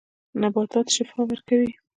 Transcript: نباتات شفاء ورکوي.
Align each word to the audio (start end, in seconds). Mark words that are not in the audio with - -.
نباتات 0.41 0.87
شفاء 0.95 1.25
ورکوي. 1.27 1.71